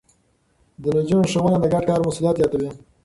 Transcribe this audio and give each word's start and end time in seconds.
د 0.81 0.83
نجونو 0.95 1.29
ښوونه 1.31 1.57
د 1.59 1.65
ګډ 1.73 1.83
کار 1.89 1.99
مسووليت 2.07 2.35
زياتوي. 2.39 2.69